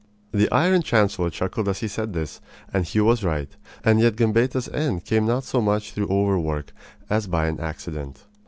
[0.31, 2.41] The Iron Chancellor chuckled as he said this,
[2.73, 3.55] and he was right.
[3.85, 6.73] And yet Gambetta's end came not so much through overwork
[7.07, 8.25] as by an accident.